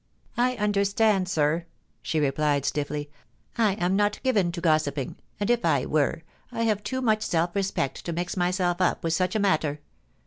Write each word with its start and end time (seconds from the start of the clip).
* 0.19 0.35
I 0.35 0.55
understand, 0.55 1.29
sir,' 1.29 1.67
she 2.01 2.19
replied 2.19 2.65
stiffly. 2.65 3.11
* 3.33 3.57
I 3.59 3.73
am 3.73 3.95
not 3.95 4.19
given 4.23 4.51
to 4.53 4.59
gossiping, 4.59 5.17
and 5.39 5.47
if 5.51 5.63
I 5.63 5.85
were, 5.85 6.23
I 6.51 6.63
have 6.63 6.81
too 6.81 7.01
much 7.03 7.21
self 7.21 7.53
respect 7.55 8.03
to 8.05 8.11
mix 8.11 8.35
myself 8.35 8.81
up 8.81 9.03
with 9.03 9.13
such 9.13 9.35
a 9.35 9.39
matter. 9.39 9.79